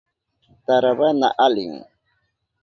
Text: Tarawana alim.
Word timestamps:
Tarawana 0.65 1.29
alim. 1.45 1.73